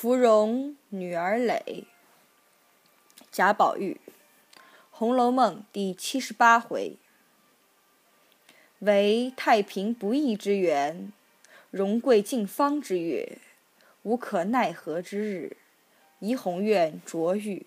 [0.00, 1.82] 芙蓉女儿诔，
[3.32, 4.00] 贾宝玉，
[4.92, 6.96] 《红楼梦》第七十八回。
[8.78, 11.12] 为太平不义之源，
[11.72, 13.38] 荣贵尽芳之月，
[14.04, 15.56] 无可奈何之日，
[16.20, 17.66] 怡红院着玉。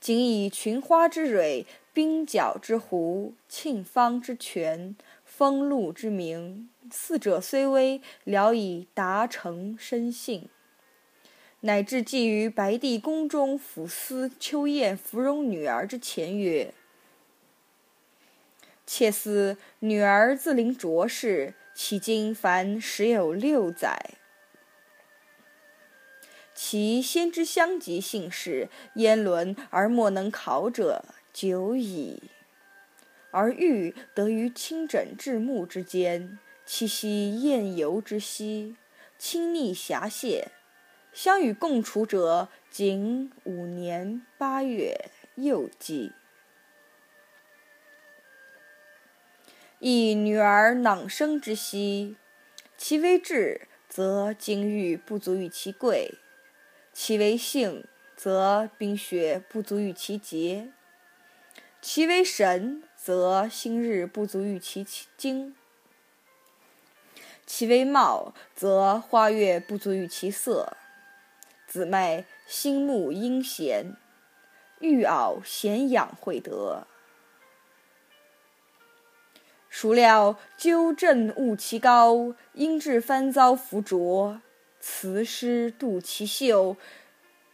[0.00, 4.96] 仅以群花之蕊，冰角之湖，沁芳之泉，
[5.36, 6.68] 风露之名。
[6.92, 10.48] 四者虽微，聊以达成身信。
[11.60, 16.72] 乃至寄于白帝宫中抚思秋艳芙蓉女儿之前曰
[18.86, 24.10] ：“妾思女儿自临浊世，迄今凡时有六载。
[26.54, 32.22] 其先知相及姓氏，焉伦而莫能考者，久矣。
[33.34, 38.74] 而玉得于清枕至暮之间。”气息宴游之夕，
[39.18, 40.48] 亲昵遐谢，
[41.12, 46.12] 相与共处者，仅五年八月幼季。
[49.78, 52.16] 亦女儿囊生之夕，
[52.78, 56.14] 其为质，则金玉不足与其贵；
[56.94, 57.84] 其为性，
[58.16, 60.70] 则冰雪不足与其洁；
[61.82, 64.86] 其为神，则星日不足与其
[65.18, 65.54] 精。
[67.44, 70.74] 其为貌，则花月不足与其色；
[71.66, 73.94] 姊妹心目阴闲，
[74.78, 76.86] 玉袄咸养会得。
[79.68, 84.40] 孰料纠正误其高，因质翻遭浮浊；
[84.80, 86.78] 辞诗妒其秀，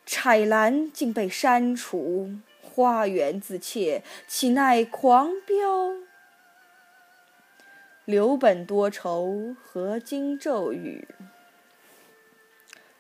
[0.07, 2.37] 彩兰竟被删除。
[2.73, 5.97] 花园自怯，岂奈狂飙？
[8.05, 11.09] 留本多愁，何经骤雨？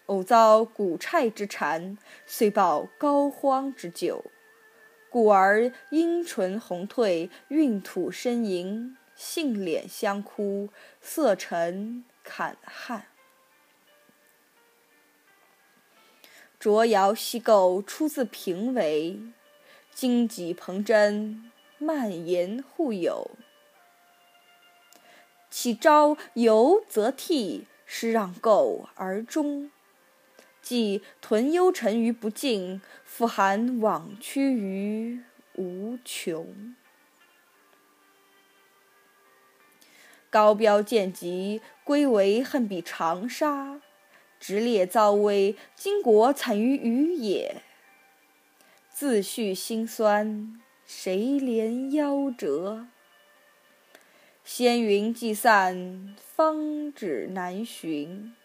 [0.07, 1.97] 偶遭古刹之缠，
[2.27, 4.25] 遂报膏肓之咎。
[5.09, 10.69] 故而阴唇红褪，孕吐呻吟，杏脸相哭，
[11.01, 13.07] 色沉坎汉。
[16.61, 19.19] 卓瑶西构出自平为，
[20.01, 23.33] 荆棘蓬针，蔓延互有。
[25.51, 29.69] 岂朝游则替，失让垢而终；
[30.63, 35.21] 既屯幽沉于不尽，复含往屈于
[35.57, 36.75] 无穷。
[40.31, 43.83] 高标见疾，归为恨比长沙；
[44.39, 47.61] 直烈遭危，巾帼惨于鱼也。
[49.01, 52.87] 自叙心酸，谁怜夭折？
[54.45, 58.37] 仙云既散，方知难寻。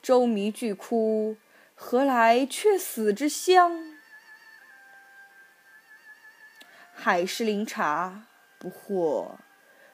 [0.00, 1.36] 舟迷俱哭，
[1.74, 3.96] 何来却死之乡？
[6.94, 8.28] 海市苓茶，
[8.60, 9.40] 不获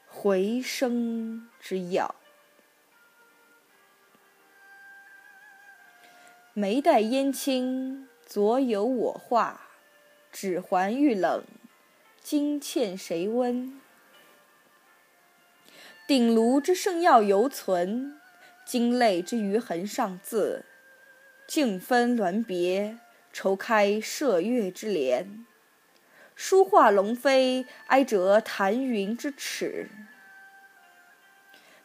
[0.06, 2.14] 回生之药。
[6.52, 9.60] 眉黛烟青，昨有我画；
[10.32, 11.44] 指环玉冷，
[12.20, 13.80] 今欠谁温？
[16.06, 18.18] 鼎炉之圣药犹存，
[18.66, 20.64] 金泪之余痕尚自。
[21.46, 22.98] 静分鸾别，
[23.32, 25.46] 愁开射月之帘。
[26.34, 29.90] 书画龙飞，哀折弹云之尺。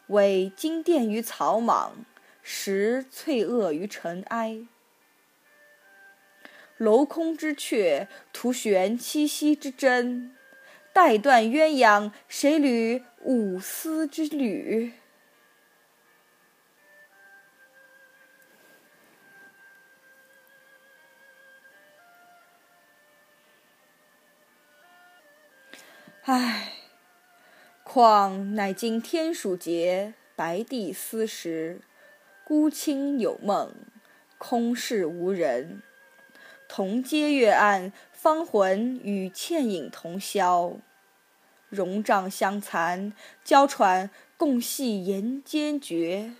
[0.06, 2.04] 委金殿于草莽，
[2.42, 4.66] 石翠萼于尘埃。
[6.80, 10.34] 镂空之阙，徒悬七夕之针。
[10.94, 14.94] 带断鸳鸯，谁履舞丝之履？
[26.22, 26.72] 唉，
[27.84, 31.82] 况乃今天暑节，白帝思时，
[32.42, 33.70] 孤清有梦，
[34.38, 35.82] 空室无人。
[36.72, 40.76] 同阶月暗，芳魂与倩影同销。
[41.68, 43.12] 戎帐相残，
[43.42, 46.30] 娇喘共系檐间绝。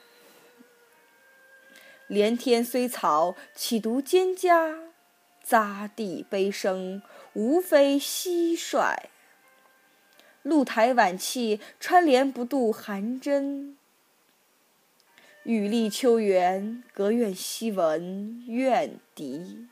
[2.06, 4.92] 连天虽草，岂独蒹葭？
[5.44, 8.96] 匝地悲声，无非蟋蟀。
[10.42, 13.74] 露台晚憩，穿帘不度寒砧。
[15.42, 19.66] 雨丽秋园，隔院西闻怨笛。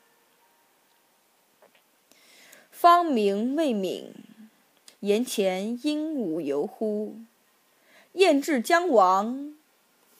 [2.80, 4.12] 芳名未泯，
[5.00, 7.16] 檐前鹦鹉犹呼。
[8.12, 9.56] 燕至将亡，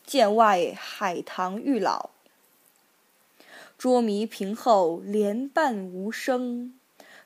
[0.05, 2.11] 剑外海棠欲老。
[3.79, 6.75] 捉迷屏后莲瓣无声，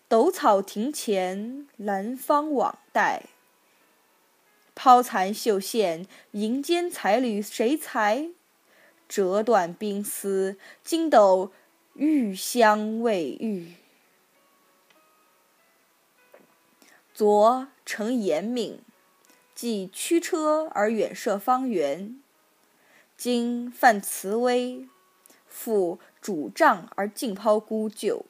[0.06, 3.23] 斗草庭前兰芳往带。
[4.75, 8.29] 抛残绣线银间彩缕谁裁？
[9.08, 11.52] 折断冰丝金斗
[11.94, 13.73] 玉香未愈。
[17.22, 18.80] 昨承严命，
[19.54, 22.20] 即驱车而远涉方圆；
[23.16, 24.88] 今犯慈威，
[25.46, 28.26] 复拄杖而尽抛孤旧。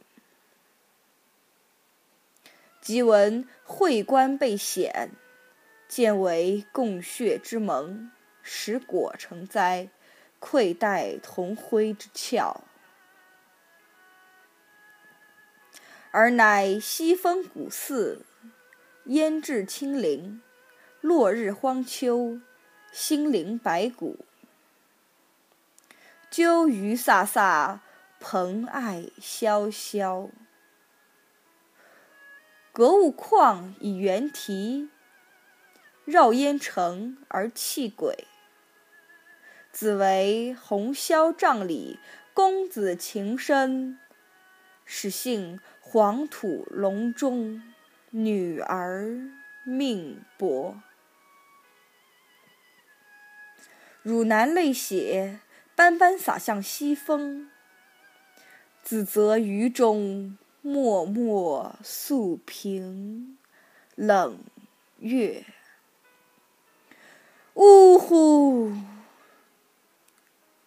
[2.83, 5.13] 即闻会官被险，
[5.89, 8.13] 见为共血之盟，
[8.43, 9.89] 使果成灾，
[10.39, 12.61] 愧待同辉之俏。
[16.11, 18.27] 而乃西风古寺。
[19.07, 20.41] 烟至清灵，
[21.01, 22.41] 落日荒丘，
[22.93, 24.25] 心灵白骨。
[26.31, 27.81] 鸠鱼飒飒，
[28.21, 30.31] 蓬艾萧萧。
[32.73, 34.89] 格物旷以圆啼，
[36.05, 38.29] 绕烟城而泣鬼。
[39.73, 41.99] 子为红绡帐里，
[42.33, 43.99] 公子情深，
[44.85, 47.61] 始幸黄土隆中。
[48.15, 49.31] 女儿
[49.65, 50.83] 命薄，
[54.03, 55.41] 汝南泪血
[55.75, 57.51] 斑斑洒向西风。
[58.83, 63.39] 子则于中默默诉平
[63.95, 64.41] 冷
[64.99, 65.47] 月。
[67.55, 68.73] 呜呼！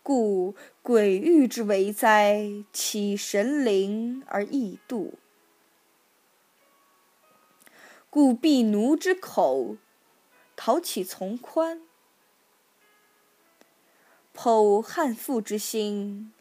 [0.01, 5.19] 故鬼域之为灾，岂神灵而易度？
[8.15, 9.75] 故闭奴之口，
[10.55, 11.81] 讨起从宽？
[14.33, 16.31] 剖汉妇之心，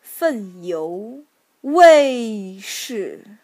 [0.00, 1.24] 愤犹
[1.62, 3.38] 未始。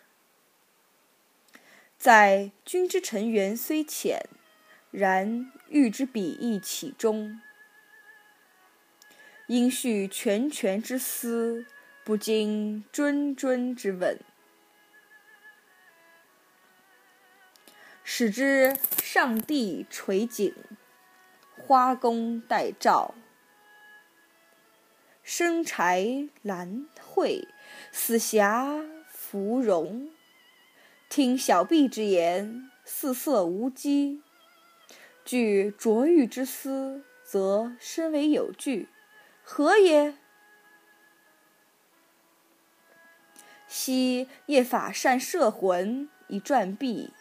[1.98, 4.24] 在君之臣缘虽浅，
[4.92, 7.40] 然欲之比翼起中？
[9.48, 11.66] 应续权权之思，
[12.04, 14.16] 不经谆谆之问。
[18.12, 20.52] 使之上帝垂景，
[21.56, 23.14] 花宫待照。
[25.22, 27.46] 生柴兰蕙，
[27.92, 30.10] 死霞芙蓉。
[31.08, 34.20] 听小婢之言，四色无羁。
[35.24, 38.88] 具卓玉之思，则身为有据，
[39.44, 40.16] 何也？
[43.68, 47.12] 昔夜法善摄魂以传璧。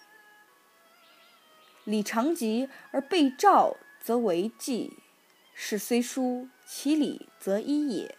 [1.90, 4.92] 礼长吉而被诏，则为纪；
[5.56, 8.16] 事虽殊，其礼则一也。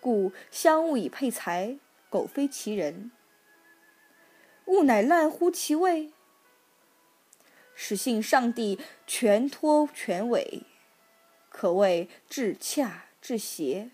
[0.00, 1.78] 故相物以配才，
[2.10, 3.12] 苟非其人，
[4.64, 6.12] 物乃滥乎其位。
[7.76, 10.64] 始信上帝全托全委，
[11.48, 13.92] 可谓至洽至邪。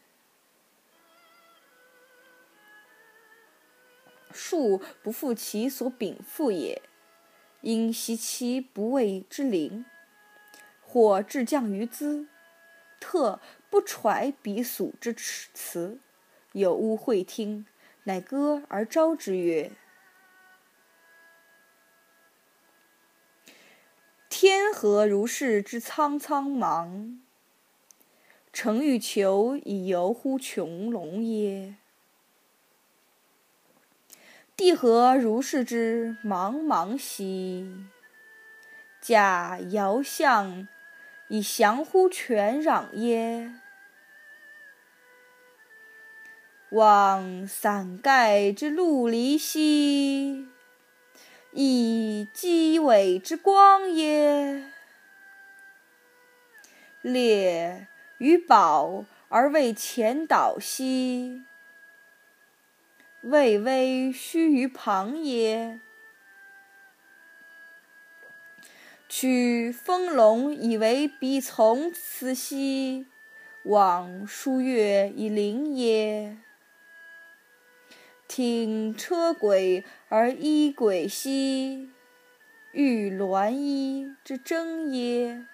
[4.33, 6.81] 术不负其所禀赋也。
[7.65, 9.87] 因袭其不畏之灵，
[10.83, 12.29] 或至降于兹，
[13.01, 15.99] 特不揣彼俗之辞，
[16.53, 17.65] 有屋会听，
[18.03, 19.73] 乃歌而招之曰
[24.29, 27.19] ：“天何如是之苍苍茫？
[28.53, 31.77] 诚欲求以游乎穹隆耶？”
[34.57, 37.69] 地何如是之茫茫兮？
[39.01, 40.69] 假遥相
[41.27, 43.53] 以降乎泉壤耶？
[46.71, 50.47] 望伞盖之陆离兮，
[51.51, 54.71] 以积尾之光耶？
[57.03, 61.43] 列于宝而为前导兮。
[63.25, 65.81] 巍巍须于旁耶？
[69.09, 73.07] 取风龙以为彼从此兮，
[73.63, 76.37] 望舒月以灵耶？
[78.29, 81.91] 听车轨而依轨兮，
[82.73, 85.47] 欲鸾衣之争耶？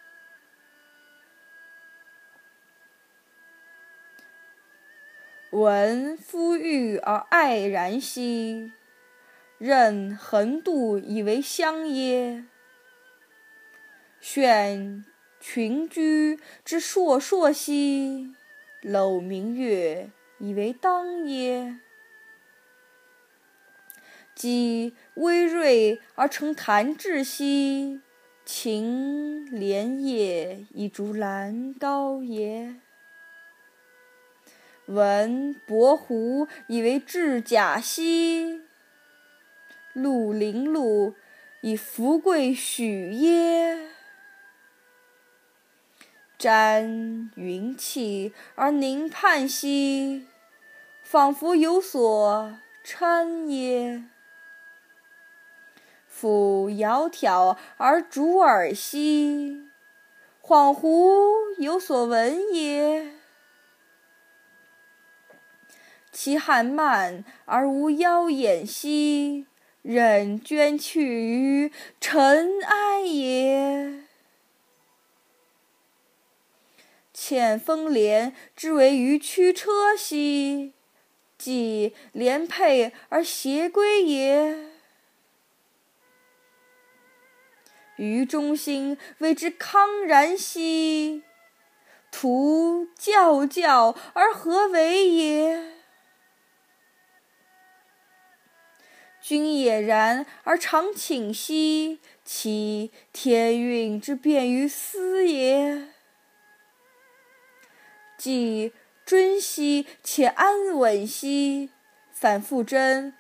[5.50, 8.70] 闻夫欲而爱然兮，
[9.58, 12.44] 任横渡以为香耶？
[14.20, 15.04] 选
[15.40, 18.32] 群居之烁烁兮，
[18.80, 21.80] 搂明月以为当也。
[24.36, 28.00] 积微锐而成弹质兮，
[28.44, 32.76] 擎莲叶以逐兰高也。
[34.90, 38.60] 闻薄胡以为质甲兮，
[39.92, 41.14] 鹿林鹿
[41.60, 43.78] 以富贵许耶。
[46.36, 50.26] 瞻云气而凝盼兮，
[51.04, 54.02] 仿佛有所参耶。
[56.08, 59.68] 夫窈窕而逐尔兮，
[60.42, 63.19] 恍惚有所闻也。
[66.12, 69.46] 其汉漫而无妖眼兮，
[69.82, 74.02] 忍捐去于尘埃也。
[77.14, 80.72] 遣风莲之为于驱车兮，
[81.38, 84.70] 既连佩而偕归也。
[87.96, 91.22] 于中心谓之康然兮，
[92.10, 95.79] 徒教教而何为也？
[99.20, 105.88] 君也然而常寝兮，其天运之变于斯也。
[108.16, 108.72] 既
[109.04, 111.70] 尊兮且安稳兮，
[112.12, 113.14] 反复真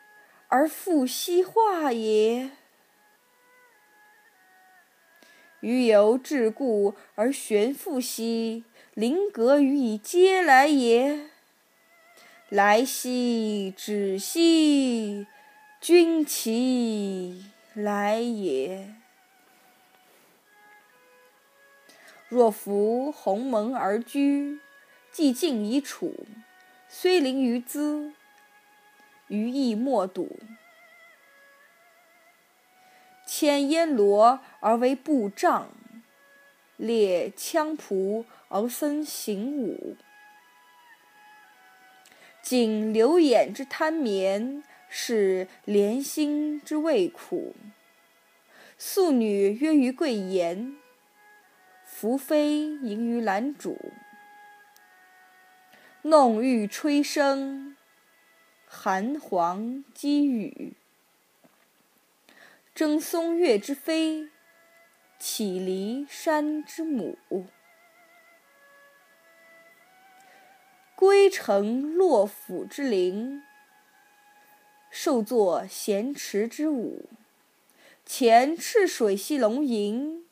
[0.48, 2.50] 而复兮化也。
[5.60, 8.64] 余犹桎梏而悬复兮，
[8.94, 11.28] 临格予以嗟来也。
[12.48, 15.26] 来兮止兮，
[15.80, 17.44] 君其
[17.74, 18.94] 来也。
[22.28, 24.60] 若夫鸿蒙而居。
[25.12, 26.24] 既尽以处，
[26.88, 28.12] 虽临于兹，
[29.26, 30.38] 余亦莫睹。
[33.26, 35.72] 牵烟罗而为步杖，
[36.76, 39.96] 列羌仆而僧行伍。
[42.40, 47.54] 仅流眼之贪眠，是怜心之味苦。
[48.76, 50.76] 素女约于贵言，
[51.86, 53.76] 宓妃迎于兰渚。
[56.02, 57.74] 弄玉吹笙，
[58.66, 60.74] 寒黄积雨。
[62.74, 64.28] 争松月之飞，
[65.18, 67.18] 乞骊山之母。
[70.96, 73.42] 归城洛府之灵，
[74.90, 77.06] 受作咸池之舞。
[78.04, 80.26] 前赤水兮龙吟，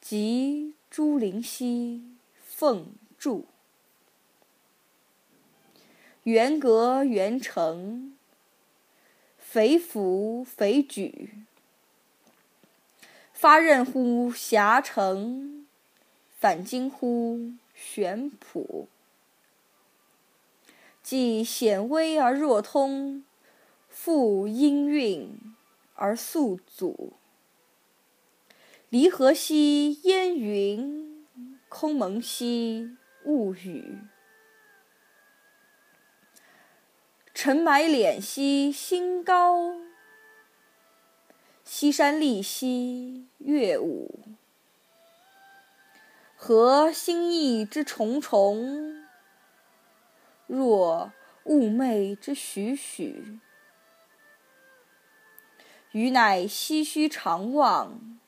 [0.00, 2.02] 及朱陵兮
[2.44, 3.46] 凤筑。
[6.22, 8.16] 圆阁元城，
[9.36, 11.30] 肥府肥举。
[13.32, 15.66] 发轫乎遐城，
[16.38, 18.86] 反惊乎玄圃。
[21.04, 23.26] 既显微而若通，
[23.90, 25.38] 复音韵
[25.96, 27.12] 而素阻。
[28.88, 31.26] 离合兮烟云，
[31.68, 32.96] 空蒙兮
[33.26, 33.98] 雾雨。
[37.34, 39.74] 尘埋敛兮星高，
[41.64, 44.20] 西山立兮月舞。
[46.34, 48.93] 何心意之重重？
[50.54, 51.12] 若
[51.44, 53.40] 寤寐之许许。
[55.90, 58.18] 余乃唏嘘长望，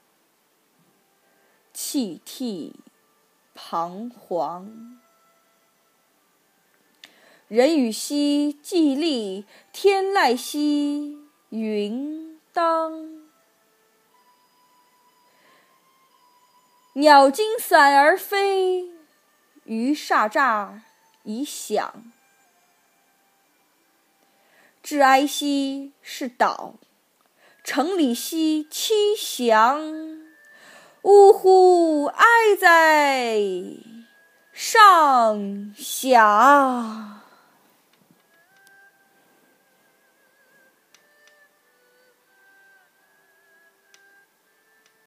[1.72, 2.74] 泣涕
[3.54, 4.98] 彷徨。
[7.48, 11.16] 人与兮寂立，天籁兮
[11.50, 13.24] 云当。
[16.94, 18.90] 鸟惊散而飞，
[19.64, 20.80] 鱼唰喳
[21.24, 22.12] 以响。
[24.86, 26.76] 致哀兮是岛，
[27.64, 29.82] 城里兮凄祥。
[31.02, 32.24] 呜呼哀
[32.56, 33.36] 哉
[34.52, 37.25] 上响。